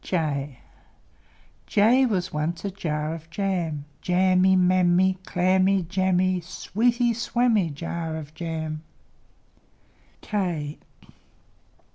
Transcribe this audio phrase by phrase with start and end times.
[0.03, 0.57] J
[1.67, 1.67] j
[1.99, 8.33] J was once a jar of jam, Jammy, Mammy, Clammy, Jammy, Sweety, swammy, Jar of
[8.33, 8.81] jam!